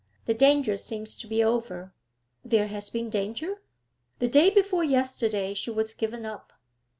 [0.25, 1.93] The danger seems to be over.'
[2.43, 3.61] 'There has been danger?'
[4.17, 6.53] 'The day before yesterday she was given up.'